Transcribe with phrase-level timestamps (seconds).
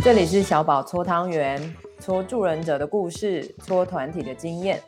[0.00, 4.80] 这里是小宝搓汤圆，搓助人者的故事，搓团体的经验。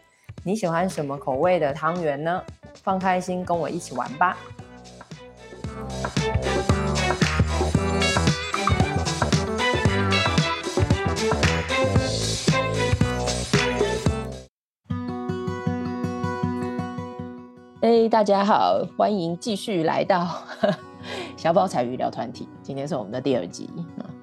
[0.45, 2.41] 你喜欢什么口味的汤圆呢？
[2.83, 4.39] 放开心，跟我一起玩吧！
[17.83, 20.27] 哎，大家好，欢迎继续来到
[21.37, 22.49] 小宝彩鱼聊团体。
[22.63, 23.69] 今天是我们的第二集，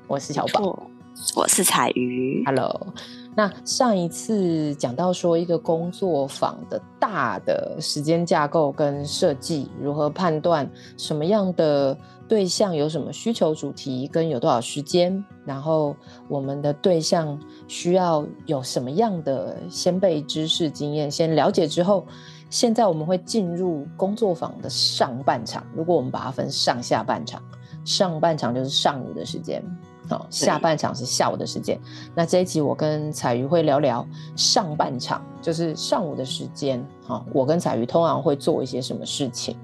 [0.07, 0.89] 我是小宝，
[1.35, 2.93] 我是彩鱼，Hello。
[3.35, 15.93] 那上一次讲到说，一个工作坊的大的时间架构跟设计，如何判断什么样的对象有什么需求主题跟有多少时间，然后
[16.29, 17.37] 我们的对象
[17.67, 22.07] 需要有什么样的先备知识经验，先了解之后，
[22.49, 25.67] 现在我们会进入工作坊的上半场。
[25.75, 27.43] 如果我们把它分上下半场，
[27.83, 29.61] 上半场就是上午的时间。
[30.09, 31.77] 好，下半场是下午的时间。
[32.15, 36.83] 那这一集我跟彩鱼会聊聊上半场，就是上午的时间。
[37.05, 39.57] 好，我跟彩鱼通常会做一些什么事情？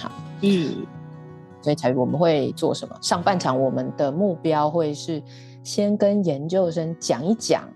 [0.00, 0.86] 好，嗯，
[1.60, 2.96] 所以彩鱼我们会做什么？
[3.02, 5.22] 上半场我们的目标会是
[5.62, 7.68] 先跟研究生讲一讲，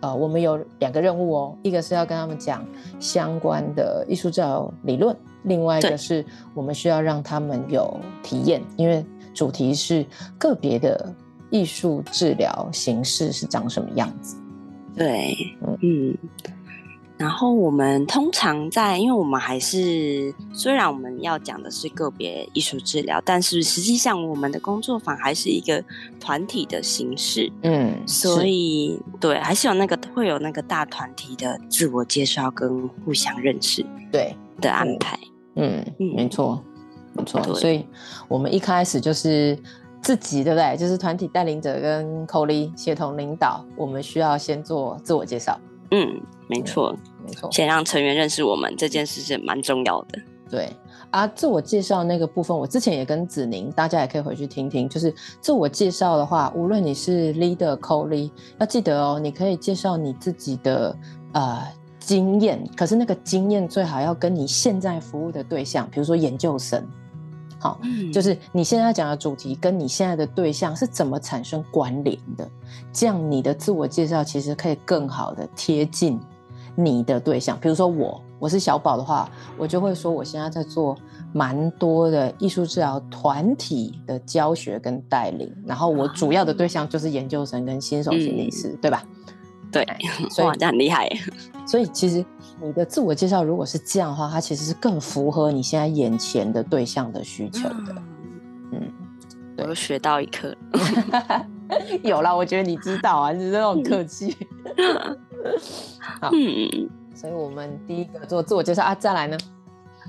[0.00, 2.66] 呃，我们有两个任务哦，一个是要跟他们讲
[2.98, 10.06] 相关的艺术治疗理论，另外一个是我们需要让他们有体验，因为主题是
[10.38, 11.14] 个别的。
[11.50, 14.36] 艺术治疗形式是长什么样子？
[14.96, 15.36] 对，
[15.82, 16.16] 嗯，
[17.16, 25.82] 然后我们通常在，因为我们还是虽然我们要讲的是个别艺术治疗，但是实际上我们的工作坊还是一个
[26.18, 35.18] 团体的形式，嗯，所以对，还是有那个会有那个大团体的自我介绍跟互相认识，对的安排，
[35.54, 36.62] 嗯，嗯，没错，
[37.14, 37.86] 没错，所以
[38.28, 39.56] 我们一开始就是。
[40.02, 40.76] 自己对不对？
[40.76, 45.58] 就是团体带领者跟 co-lead 协同领导，我们需要先做自我介绍。
[45.90, 46.96] 嗯，没错，
[47.26, 47.50] 没错。
[47.52, 50.18] 先让成员认识我们这件事是蛮重要的。
[50.48, 50.68] 对
[51.10, 54.88] 啊，自我介绍那个部分，我之前也跟子宁，大家也可以回去听听。
[54.88, 60.96] 就是自我介绍的话，无论你是 leader、co-lead，要记得哦，你可以介绍你自己的
[61.32, 61.62] 呃
[61.98, 66.84] 经验，可是那个经验最好要跟你现在服务的对象，比如说研究生。
[67.60, 67.78] 好，
[68.10, 72.50] 就是你现在讲的主题跟你现在的对象是怎么产生关联的，
[72.90, 76.18] 这样你的自我介绍其实可以更好的贴近
[76.74, 77.58] 你的对象。
[77.60, 80.96] 比如说我，我是小宝的话，我就会说我现在在做
[81.34, 89.04] 蛮多的艺术治疗团体的教学跟带领，然后我主要的对象就是研究生跟新手心理师，嗯、对吧？
[89.70, 89.86] 对，
[90.30, 91.08] 所以哇，这很厉害。
[91.70, 92.24] 所以其实
[92.60, 97.94] 你的自我介绍如果是这样的话，它其实是更符合你现在眼前的对象的需求的。
[98.72, 98.92] 嗯，
[99.56, 100.52] 我又学到一课。
[102.02, 104.36] 有啦，我觉得你知道啊，你这种客气。
[106.20, 109.38] 好，嗯，所以我们第一个做自我介绍啊，再来呢？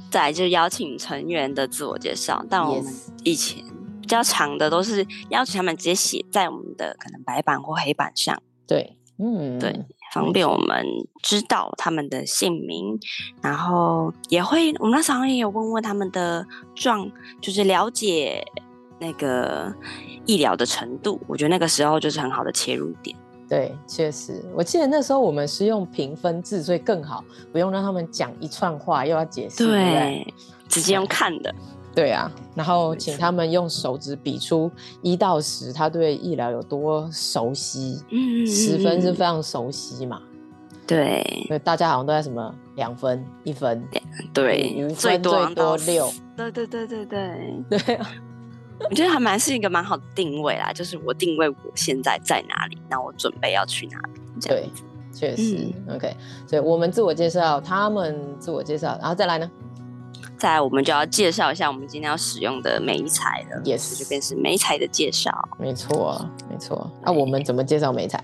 [0.10, 2.92] 再来就是邀请成员的自我介绍，但我们
[3.24, 3.64] 以前
[4.02, 8.42] 比较长的都是邀请他们直接写在我们的可能白板或黑板上。
[8.66, 8.98] 对。
[9.24, 10.86] 嗯，对，方便我们
[11.24, 13.00] 知道他们的姓名，
[13.42, 16.46] 然后也会，我们那时候也有问问他们的
[16.76, 18.46] 状，就是了解
[19.00, 19.74] 那个
[20.26, 21.20] 医疗的程度。
[21.28, 23.16] 我觉得那个时候就是很好的切入点。
[23.48, 30.34] 对，确实，我记得那时候我们是用评分制，所以更好，不用让他们讲一串话又要解释，对，对对
[30.70, 31.54] 直接用看的。
[31.94, 34.72] 对啊，然后请他们用手指比出
[35.02, 38.02] 一到十，他对医疗有多熟悉？
[38.10, 40.22] 嗯，十分是非常熟悉嘛。
[40.88, 43.82] 对，所以大家好像都在什么两分、一分，
[44.34, 46.12] 对，最多最多六。
[46.36, 48.00] 对对对对对对，
[48.90, 54.22] 我觉得还蛮是一个蛮好的定位啦，就是我定位我现在在哪里，那我准备要去哪里。
[54.42, 54.70] 对，
[55.14, 56.14] 确实、嗯、OK。
[56.48, 59.50] 所以我们自我介绍，他们自我介绍，然后再来呢？
[60.42, 63.62] 再来，我们就要介绍一下我们今天要使用的媒材了。
[63.64, 65.32] Yes，这边是媒材的介绍。
[65.60, 66.90] 没错，没错。
[67.04, 68.20] 那我们怎么介绍媒材？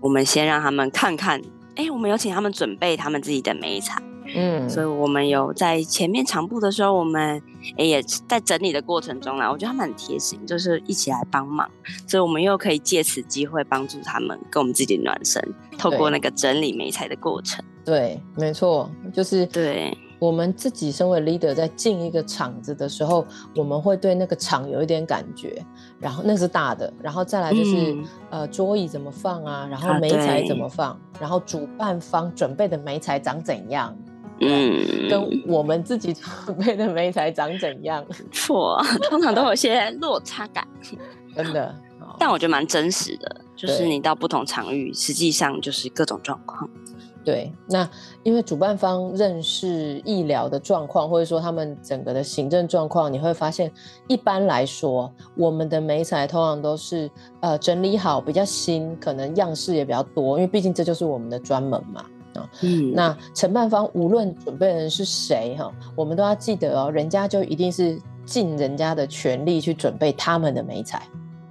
[0.00, 1.42] 我们先让他们看看。
[1.74, 4.00] 哎，我们有请他们准备他们自己的媒材。
[4.36, 7.42] 嗯，所以我们有在前面长布的时候，我们
[7.76, 11.68] 也在整理的过程中呢，我觉得他们很贴心，就是一起来帮忙。
[12.06, 15.42] 所以我们又可以借此机会帮助他们跟我们自己暖身，
[15.76, 17.64] 透过那个整理媒材的过程。
[17.84, 19.98] 对，没错，就是对。
[20.20, 23.26] 我们自己身为 leader，在进一个场子的时候，
[23.56, 25.64] 我们会对那个场有一点感觉，
[25.98, 33.96] 然后那是大的，然后再来就是、嗯、呃桌椅怎么放啊，然后媒材怎么放，啊、然后主办方准备的媒材长怎样，
[34.40, 38.78] 嗯，跟我们自己准备的媒材长怎样，错，
[39.08, 40.68] 通常都有些落差感，
[41.34, 41.74] 真的。
[42.18, 46.68] 但我觉得蛮真实的，就是你到不同场域，实际上就是各种状况。
[47.22, 47.88] 对，那
[48.22, 53.70] 因为主办方认识医疗的状况，或者说他们整个的行政状况，你会发现，
[54.08, 62.04] 一般来说，我们的媒材通常都是呃整理好，比较新，可能样式也比较多，因为毕竟这就是我们的专门嘛。
[62.34, 71.02] 啊，嗯，那承办方无论准备的人是谁哈，我们都要记得哦，人家就一定是尽人家的全力去准备他们的媒材。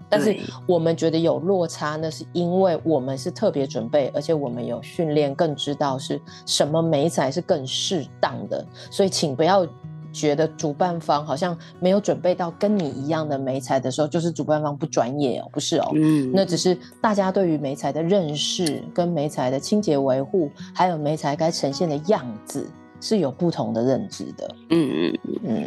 [0.10, 0.36] 但是
[0.66, 8.66] 我们觉得有落差，那是因为我们是特别准备，而且我们有训练，更知道是什么媒材是更适当的。
[8.90, 9.66] 所以请不要
[10.12, 15.92] 觉得主办方好像没有准备到跟你一样的媒材的时候，就是主办方不专业哦，不是哦。
[15.94, 22.68] 嗯，那只是大家对于媒材的认识、跟媒材的清洁维护，还有媒材该呈现的样子
[23.00, 24.56] 是有不同的认知的。
[24.72, 25.64] 嗯嗯嗯。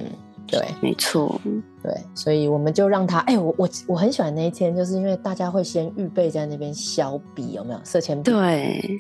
[0.46, 1.40] 对，没错，
[1.82, 8.30] 对，所以我们就让他，哎，我我我很喜欢那一天，就是因为大家会先预备在那边削笔，有没有色铅笔？
[8.30, 8.98] 对，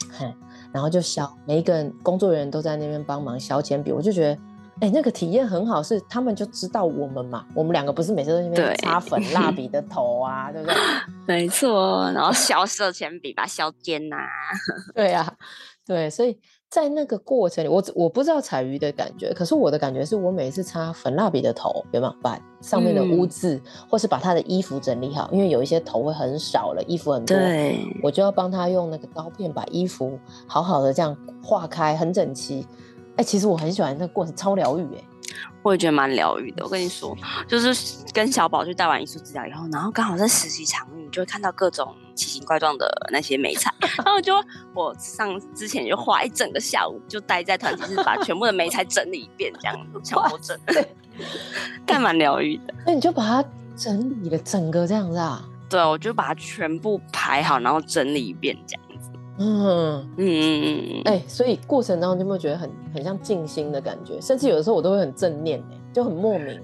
[0.72, 4.38] 然后就削，每一个工作人员都在那边帮忙削铅笔，我就觉得，
[4.80, 10.76] 哎，那个体验很好，是他们就知道我们嘛，我们两个不是每次都在那边擦粉蜡笔的头啊， 对不对？
[11.26, 14.16] 没错，然后削色铅笔，把它削尖呐，
[14.94, 15.34] 对呀，
[15.86, 16.38] 对，所以。
[16.72, 25.28] 在那个过程里，我我不知道彩鱼的感觉，可是我的感觉是我每次擦粉蜡笔的头，有没有把上面的污渍，嗯、或是把他的衣服整理好？
[25.30, 27.36] 因为有一些头会很少了，衣服很多，
[28.02, 31.14] 我就要帮他用那个刀片把衣服好好的这样
[31.44, 32.66] 划开，很整齐。
[33.10, 35.04] 哎、欸，其实我很喜欢那个过程，超疗愈哎。
[35.62, 36.64] 我也觉得蛮疗愈的。
[36.64, 43.72] 我跟你说，就是跟小宝去带完艺术治疗以后，然后刚好在实习场域，你就会看到各种奇形怪状的那些美菜。
[44.04, 44.34] 然后就
[44.74, 50.94] 我上之前就花一整个下午，就待在团体室，把全部的美菜整理一遍，这样强迫症，对，
[51.86, 52.74] 但蛮疗愈的。
[52.86, 55.44] 那你就把它整理了整个这样子啊？
[55.68, 58.82] 对，我就把它全部排好，然后整理一遍这样。
[59.38, 64.20] 嗯嗯嗯嗯，哎、欸，所以过程当中你有没有觉得很很像静心的感觉？
[64.20, 65.62] 甚至有的时候我都会很正念，
[65.92, 66.60] 就很莫名。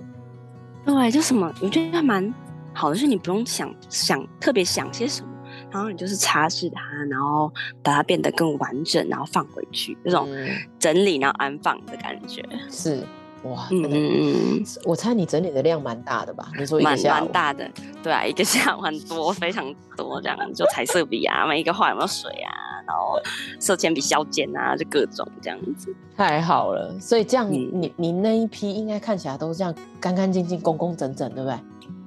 [0.84, 2.32] 对，就什么，我觉得还蛮
[2.72, 5.28] 好的，就是你不用想想特别想些什么，
[5.70, 6.80] 然后你就是擦拭它，
[7.10, 10.28] 然后把它变得更完整，然后放回去，这种
[10.78, 13.02] 整理然后安放的感觉是。
[13.44, 16.50] 哇，嗯嗯，我猜你整理的量蛮大的吧？
[16.58, 17.70] 你说蛮蛮大的，
[18.02, 19.64] 对啊，一个下午很多，非常
[19.96, 22.50] 多，这样就彩色笔啊，每一个画有没有水啊，
[22.84, 23.16] 然后
[23.60, 25.94] 色铅笔削尖啊，就各种这样子。
[26.16, 31.56] 太好了，所以这样你你那一批应该看起来都是这样干干净净、工工整整，对不对？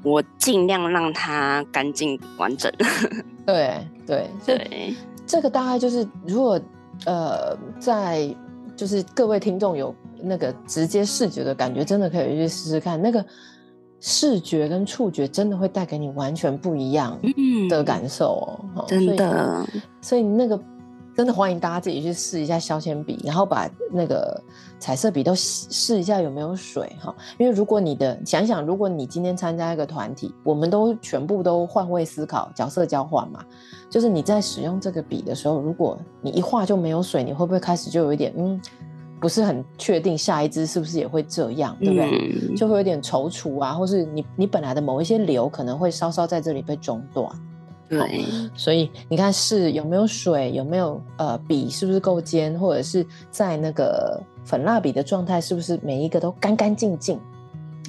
[0.04, 2.70] 我尽量让它干净完整。
[3.46, 4.96] 对对对，
[5.26, 6.60] 这个大概就是如果
[7.06, 8.36] 呃在
[8.76, 9.96] 就是各位听众有。
[10.24, 13.02] 那个直接视觉的感觉，真的可以去试试看。
[13.02, 13.26] 那个
[14.00, 17.20] 视觉跟触觉，真的会带给你完全不一样
[17.70, 18.86] 的感受哦。
[18.88, 19.66] 真的，
[20.02, 20.60] 所以那个
[21.16, 24.42] 真的欢迎大家自己去试一下削铅笔，然后把那个
[24.80, 27.14] 彩色笔都试一下有没有水哈。
[27.38, 33.44] 因为如果你的想想，如果你今天参加一个团体，我们都全部都换位思考，角色交换嘛，
[33.88, 38.60] 就是你在使用这个笔的时候，如果你一画就没有水，你会不会开始就有一点嗯？
[39.22, 42.50] 不是很确定下一支是不是也会这样，对不对？
[42.50, 47.30] 嗯、就会有点踌躇啊，或是你你本来的某一些流可能会稍稍在这里被中断。
[47.88, 48.26] 对，
[48.56, 57.20] 所以你看是有没有水，有没有呃笔是不是够尖，或者是在那个粉蜡笔的状态是不是每一个都干干净净？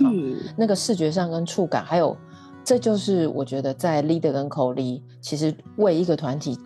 [0.00, 2.14] 嗯，那个视觉上跟触感，还有
[2.62, 6.58] 这就是我觉得在 leader 跟 co-lead 其实为一个团体。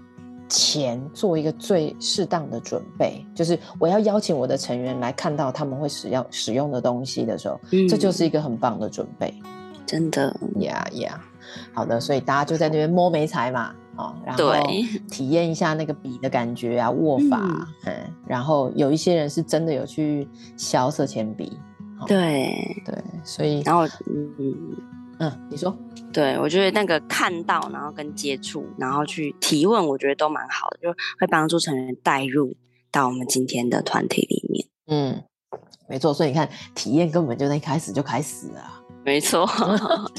[0.49, 9.35] 前做一个最适当的准备，就是我要邀请我的成员来看到他们会使用使用的东西的时候，嗯，这就是一个很棒的准备，
[9.85, 11.21] 真的呀呀。
[11.73, 14.53] 好的，所以大家就在那边摸眉材嘛，哦，然后
[15.11, 17.41] 体验一下那个笔的感觉啊，握法，
[17.85, 17.95] 嗯，嗯，
[18.27, 21.59] 然后有一些人是真的有去削色铅笔，
[22.07, 23.87] 对对，所以然后
[24.39, 24.77] 嗯。
[25.19, 25.77] 嗯，你说，
[26.13, 32.55] 对，我觉得那个看到，然后跟接触，然后去提问，我觉得都蛮好的，就会帮助成员带入
[32.91, 34.67] 到我们今天的团体里面。
[34.89, 35.23] 嗯，
[35.89, 38.83] 没错，所以你看，体验根本就在一开始就开始了。
[39.07, 39.49] 没错，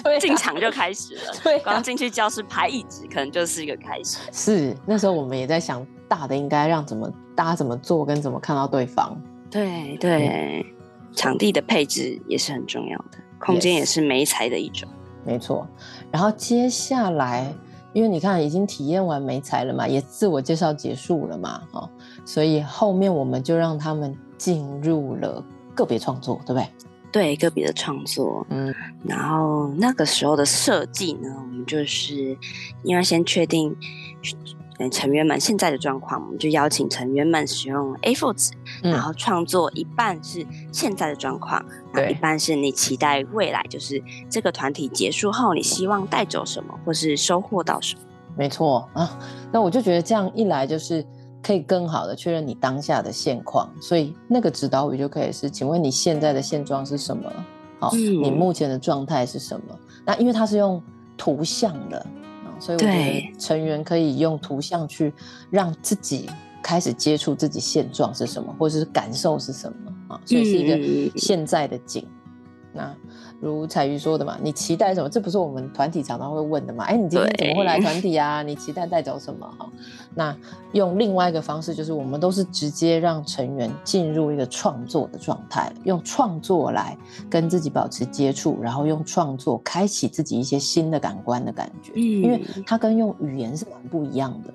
[0.02, 1.22] 对，进场就开始了。
[1.44, 4.18] 对，刚进去教室排椅子，可能就是一个开始。
[4.32, 9.22] 是，那时候我们也在想，大的应该让怎么大家怎么做，跟怎么看到对方。
[9.52, 10.66] 对对，嗯，
[11.14, 13.18] 场地的配置也是很重要的。
[13.40, 14.88] 空间也是媒材的一种，
[15.26, 15.68] 没错。
[16.12, 17.54] 然后接下来，
[17.94, 21.62] 因为你看已经体验完媒材了嘛，也自我介绍结束了嘛，
[22.26, 25.44] 所以后面我们就让他们进入了
[25.76, 26.68] 个别创作，对不对？
[27.10, 28.72] 对个别的创作，嗯，
[29.04, 32.38] 然后那个时候的设计呢，我们就是
[32.84, 33.76] 因为先确定
[34.92, 38.52] 成员们现在的状况，我们就邀请成员们使用 A4 纸，
[38.84, 48.02] 嗯、然后创作一半是现在的状况，然后一半是你期待未来，就是这个团体结束后，你希望带走什么，或是收获到什么。
[48.36, 49.18] 没错啊，
[49.52, 51.06] 那我就觉得这样一来就是。
[51.40, 57.32] 可以更好的确认你当下的现况，所以那个指导语就可以是：请问你现在的现状是什么？
[57.80, 59.80] 好，嗯、你目前的状态是什么？
[60.04, 60.82] 那因为它是用
[61.16, 62.06] 图像的，
[62.60, 65.14] 所以我觉得成员可以用图像去
[65.50, 66.30] 让自己
[66.64, 70.68] 开始接触自己现状是什么，或者是感受是什么啊，所以是一
[71.10, 72.08] 个现在的景。
[72.74, 72.96] 那
[73.40, 75.10] 如彩鱼说的嘛，你期待什么？
[75.10, 76.84] 这不是我们团体常常会问的嘛？
[76.84, 78.44] 哎，你今天怎么会来团体啊？
[78.44, 79.48] 你期待带走什么？
[79.58, 79.68] 哈，
[80.14, 80.36] 那
[80.74, 86.96] 用另外一个方式，就是我们都是直接让成员进入一个创作的状态，用创作来
[87.30, 91.94] 跟自己保持接触，然后用创作开启自己一些新的感官的感觉。
[91.96, 94.54] 嗯，因为它跟用语言是蛮不一样的。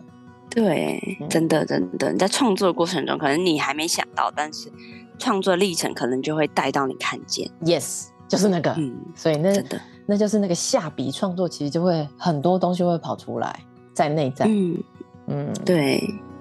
[0.55, 4.71] 对，真的真的，你在创作过程中，可能你还没想到，但是
[5.19, 7.51] 创作历程可能就会带到你看见。
[7.63, 8.09] Yes。
[8.29, 13.61] 就是那个，嗯，所以那的那就是那个下笔创作，其实就会很多东西会跑出来，
[13.93, 14.83] 在内在，嗯
[15.27, 16.32] 嗯，对，好，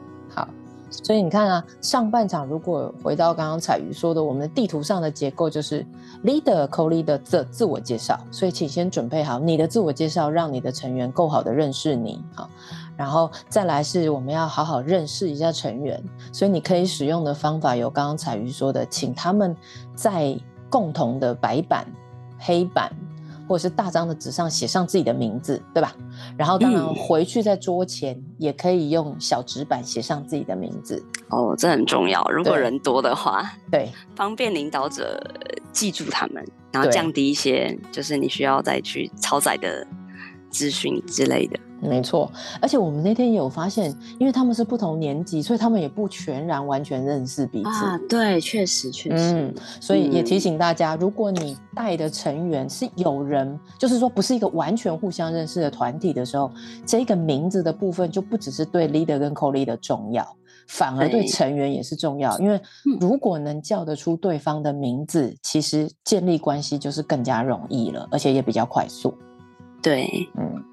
[0.91, 5.85] 所以你看啊，上半场如果回到刚刚采瑜说的，我们的地图上的结构就是
[6.23, 12.49] leader、co-leader 的自自我介绍，所以请先准备好你的自我介绍，让你的成员够好的认识你，好，
[12.95, 19.55] 然后再来是我们要好好认识一下成员，所以你可以使用的方法有刚刚采瑜说的，请他们
[19.95, 20.37] 在。
[20.71, 21.85] 共同的白板、
[22.39, 22.89] 黑板，
[23.51, 25.93] 或者是大张的纸上写上自己的名字，对吧？
[26.37, 31.03] 然后当然回去在桌前也可以用小纸板写上自己的名字。
[31.27, 32.23] 哦，这很重要。
[32.31, 35.21] 如果人多的话，对，方便领导者
[35.73, 36.41] 记住他们，
[36.71, 39.85] 然后降低一些就是你需要再去超载的
[40.51, 41.59] 资讯之类的。
[41.83, 42.31] 没错，
[42.61, 47.69] 而且我们那天也有发现，因为他们是不同年级，所以他们也不全然完全认识彼此。
[47.69, 49.33] 啊，对，确实确实。
[49.33, 56.51] 嗯，所以也提醒大家，嗯、如果你带的成员是有人，就是说不是一个完全互相认识的团体的时候，
[56.85, 60.23] 这个名字的部分就不只是对 leader 跟 co-leader 重要，
[60.67, 62.37] 反而对成员也是重要。
[62.37, 62.61] 因为
[62.99, 69.11] 如果能叫得出对方的名字，其实建立关系就是更加容易了，而且也比较快速。
[69.81, 70.63] 对，嗯。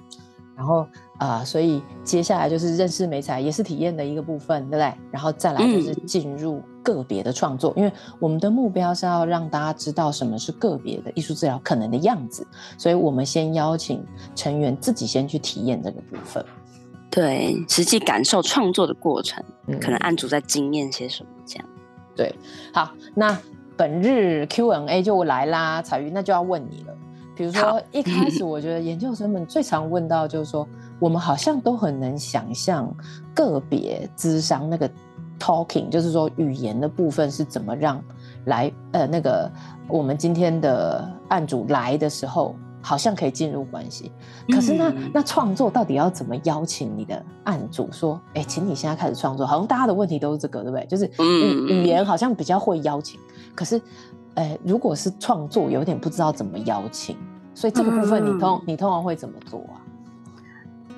[0.57, 0.81] 然后
[1.19, 4.93] 啊、呃，所以接下来就是认识美彩，也是体验的一个部分，对不对？
[5.13, 12.45] 然后再来就是进入个别的创作，嗯、因为我们的目标是要让大家知道什么是个别的艺术治疗可能的样子，
[12.77, 16.45] 所以我们先邀请成员自己先去体验这个部分，
[17.09, 21.69] 对，实际感受创作的过程，嗯、可能案主在经验些什么这样。
[22.17, 22.35] 对，
[22.75, 23.39] 好，那
[23.77, 26.95] 本日 Q&A 就来啦，彩云，那就要问你了。
[27.39, 30.67] 比如说一开始，我觉得研究生们最常问到就是说，
[30.99, 32.93] 我们好像都很能想象
[33.33, 34.91] 个别智商那个
[35.39, 38.03] talking，就是说语言的部分是怎么让
[38.47, 39.49] 来呃那个
[39.89, 44.11] 我们今天的案主来的时候，好像可以进入关系。
[44.53, 49.47] 可是那那创作到底要怎么邀请你的案主说，哎，请你现在开始创作？
[49.47, 50.85] 好像大家的问题都是这个，对不对？
[50.87, 53.21] 就是语语言好像比较会邀请，
[53.55, 53.81] 可是。
[54.35, 57.17] 哎，如果是创作，有点不知道怎么邀请，
[57.59, 59.83] 所以这个部分你通、嗯、你通常会怎么做啊？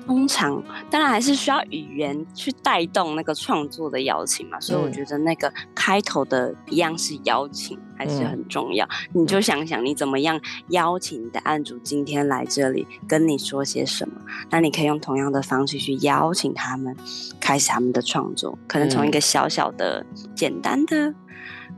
[0.05, 8.85] 通常当然还是需要语言去带动那个创作的邀请嘛，所以我觉得那个开头的一样是邀请还是很重要。
[9.11, 16.95] 嗯、你就想想你怎么样邀请你的案主今天来这里跟你说些什么，那你可以用同样的方式去邀请他们
[17.39, 21.11] 开始他们的创作，可能从一个小小的、简单的，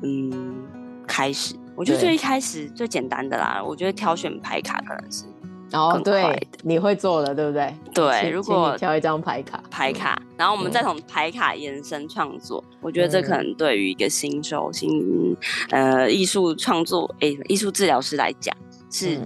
[0.01, 0.65] 嗯。
[1.05, 3.62] 开始，我觉得最一开始最简单的啦。
[3.65, 5.25] 我觉得挑选牌卡可能是
[5.72, 7.75] 哦，对，你会做的，对不对？
[7.96, 12.63] 对，如果挑一张牌卡，牌卡，然后我们再从牌卡延伸创作。
[12.80, 15.36] 我觉得这可能对于一个新手新
[15.72, 18.56] 呃艺术创作诶艺术治疗师来讲
[18.92, 19.20] 是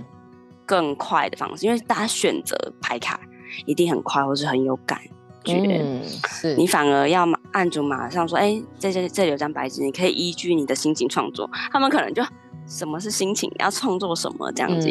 [0.65, 3.19] 更快的方式，因为大家选择牌卡
[3.65, 5.01] 一定很快，或是很有感。
[5.47, 11.49] 嗯，是你反而要按住马上说，哎、欸，这这这里有张白纸，你可以依据你的心情创作。
[11.71, 12.23] 他们可能就
[12.67, 14.89] 什么是心情，要创作什么这样子，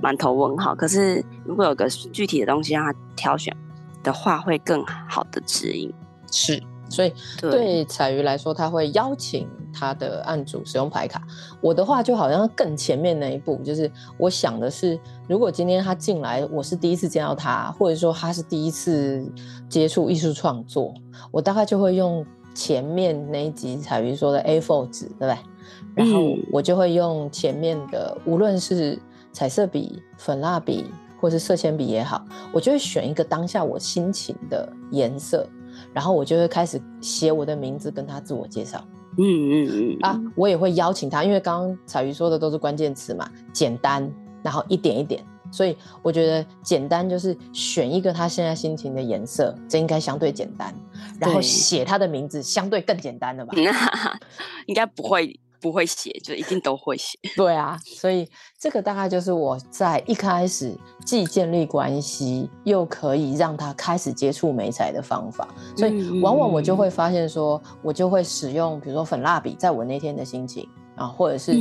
[0.00, 0.74] 满头问号。
[0.74, 3.56] 可是如果有个具体的东西让他挑选
[4.02, 5.92] 的话，会更好的指引。
[6.30, 6.62] 是。
[6.88, 11.22] 所以对彩鱼来说，他会邀请他的案主使用牌卡。
[11.60, 19.30] 我的话就好像更前面那一步，就是我想的是，如果今天他进来，我是第一次见到他，或者说他是第一次
[19.68, 20.94] 接触艺术创作，
[21.30, 25.36] 我大概就会用前面那一集彩云说的 A4 纸，对不对？
[25.94, 28.98] 然后我就会用前面的，无论是
[29.32, 30.86] 彩色笔、粉蜡笔，
[31.20, 35.46] 或是色铅笔也好，我就会选一个当下我心情的颜色，
[35.92, 38.82] 然后我就会开始写我的名字，跟他自我介绍。
[39.18, 44.10] 嗯嗯嗯啊，我也会邀请他，因为刚刚彩鱼说的都是关键词嘛，简单，
[44.42, 45.24] 然后一点一点。
[45.52, 50.74] 所以我觉得简单就是选一个他现在心情的颜色，这应该相对简单。
[51.20, 53.54] 然后写他的名字相对更简单了吧？
[54.66, 57.18] 应该不会不会写，就一定都会写。
[57.34, 60.72] 对啊，所以这个大概就是我在一开始
[61.04, 65.48] 既建立关系，又可以让他开始接触美彩的方法。
[65.76, 70.68] 所以往往我就会发现说，我就会使用比如说粉蜡笔，在我那天的心情。
[70.96, 71.52] 啊，或者是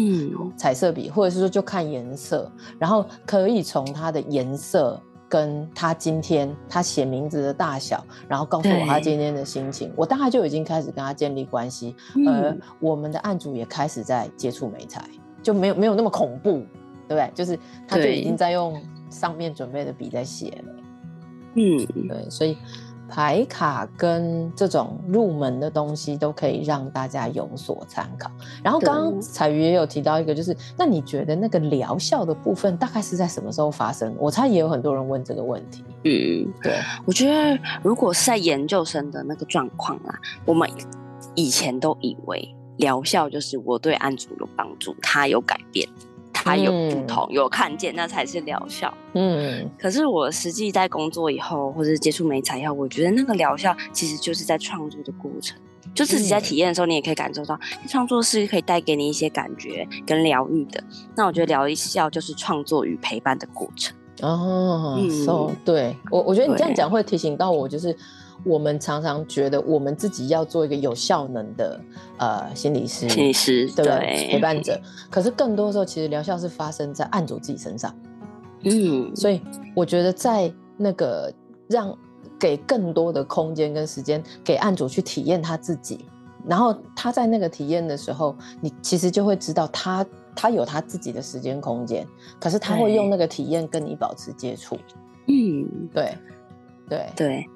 [0.55, 4.97] 彩色笔，嗯、或者是说就看颜色，然后可以从它的颜色
[5.27, 15.03] 跟他今天他写名字的大小，然后告诉我他今天的心情，我大概就已经开始跟他建立关系，嗯、而我们的案主也开始在接触美材，
[15.41, 16.65] 就没有没有那么恐怖，
[17.07, 17.31] 对不对？
[17.33, 20.73] 就是他就已经在用上面准备的笔在写了，
[21.55, 22.57] 嗯，对，所以。
[23.07, 28.29] 牌卡跟这种入门的东西都可以让大家有所参考。
[28.63, 34.15] 然后刚刚彩鱼也有提到一个，就是那你觉得那个疗效的部分大概是在什么时候发生？
[34.17, 35.83] 我猜也有很多人问这个问题。
[36.03, 40.69] 嗯，对，我觉得如果是在研究生的那个状况啊，我们
[41.35, 45.87] 以前都以为疗效就是我对案主有帮助，他有改变。
[46.45, 48.93] 还有不同，嗯、有看见，那才是疗效。
[49.13, 55.57] 嗯，可是我实际在工作以后，或者接触美材以后，我觉得那个疗效其实就是在创作的过程，
[55.93, 57.59] 就自己在体验的时候，你也可以感受到，
[57.89, 60.83] 创作是可以带给你一些感觉跟疗愈的。
[61.15, 63.95] 那我觉得疗效就是创作与陪伴的过程。
[64.21, 67.97] 哦，嗯，so, 对我，我觉得你这样讲会提醒到我，就是。
[68.43, 71.79] 我们常常觉得我们自己要做一个有效能的
[72.17, 73.85] 呃心理师，心理师对
[74.29, 74.79] 陪伴者。
[75.09, 77.95] 可是更多的时候，其实疗效是发生在案主自己身上。
[78.63, 79.41] 嗯，所以
[79.75, 81.33] 我觉得在那个
[81.67, 81.95] 让
[82.39, 86.05] 给更多的空间跟时间给案主去体验他自己，
[86.47, 90.05] 然后他在那个体验的时候，你其实就会知道他
[90.35, 92.05] 他有他自己的时间空间，
[92.39, 94.77] 可是他会用那个体验跟你保持接触。
[95.27, 96.17] 嗯，对
[96.89, 97.49] 对对。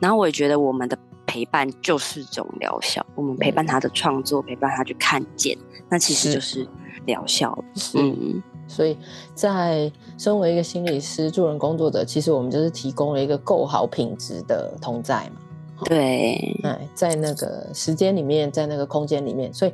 [0.00, 5.56] 对然后我也觉得我们的陪伴就是这种疗效，我们陪伴他的创作，嗯、陪伴他去看见，
[5.88, 6.66] 那其实就是
[7.06, 7.56] 疗效。
[7.94, 8.96] 嗯，所以
[9.34, 15.40] 在身为一个心理师、助人工作者，其实我们就是提供了一个够好品质的同在嘛。
[15.84, 19.72] 对，哎，在那个时间里面，在那个空间里面，所以，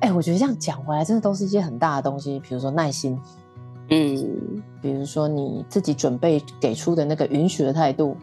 [0.00, 3.18] 哎，我觉得这样讲回来，真的都是一些很大的东西，比如说耐心，
[3.88, 8.16] 嗯，比如说你自己准备给出的那个允许的态度，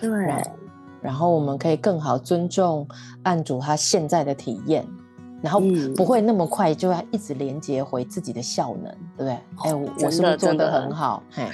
[0.00, 0.10] 对。
[1.02, 2.86] 然后我们可以更好尊重
[3.24, 4.86] 案主他现在的体验，
[5.42, 5.60] 然后
[5.96, 9.32] 不会那么快就要一直连接回自己的效能，对不对？
[9.32, 11.20] 哎、哦，我是不是做的很好？
[11.32, 11.48] 嘿，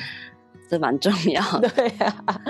[0.68, 1.68] 这蛮重要的。
[1.74, 2.40] 对呀、啊，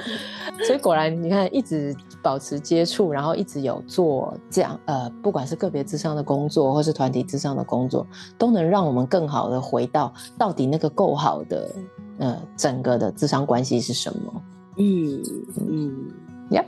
[0.67, 8.05] 所以果然你看，一直保持接触，然后一直有做这样呃，不管是个别智商的工作，或是团体智商的工作，
[8.37, 11.71] 都能让我们更好的回到到底那个够好的
[12.19, 14.43] 呃整个的智商关系是什么？
[14.79, 15.23] 嗯
[15.69, 16.09] 嗯。
[16.09, 16.65] 呀，yeah.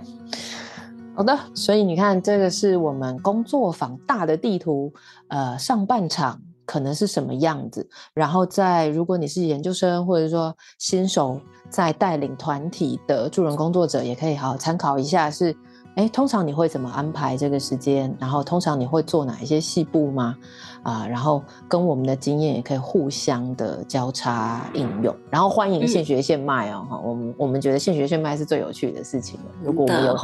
[1.15, 4.93] 好的，所以你看，这个是我们工作坊大的地图，
[5.29, 15.55] 呃，上半场可能是什么样子，然后在如果你是研究生或者说新手在带领团体的助人工作者，也可以好好参考一下是。
[15.97, 18.15] 哎，通常你会怎么安排这个时间？
[18.19, 20.37] 然后通常你会做哪一些细部吗？
[20.83, 25.15] 啊，然后跟我们的经验也可以互相的交叉应用。
[25.31, 29.47] 然后欢迎现学现卖哦，哈、嗯，我们我们觉得现学现卖是最有趣的事情了。
[29.63, 30.17] 如果我们有，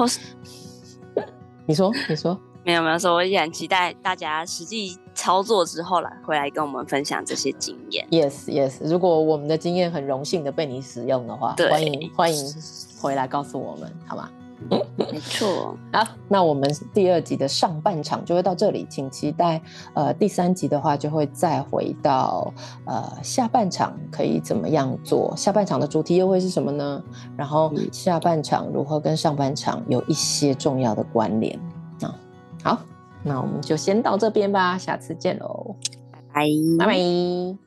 [1.67, 8.07] 你说你说 没有没有说，我依然期待大家实际操作之后来回来跟我们分享这些经验。
[8.11, 12.55] Yes Yes，如果我们的经验很荣幸的被你使用的话，对欢迎欢迎
[12.99, 14.31] 回来告诉我们，好吗？
[14.71, 14.81] 嗯，
[15.13, 15.77] 没错。
[15.93, 19.61] 好，那我们第二集的上半场就会到这里，请期待。
[19.95, 22.53] 呃，第三集的话就会再回到
[22.85, 25.35] 呃下半场可以怎么样做？
[25.37, 27.03] 下半场的主题又会是什么呢？
[27.37, 31.59] 然后下半场如何跟上半场有一些重要的关联
[32.01, 32.15] 啊？
[32.65, 32.79] 好，
[33.23, 35.77] 那我们就先到这边吧，下次见喽，
[36.33, 36.47] 拜
[36.79, 37.66] 拜，拜拜。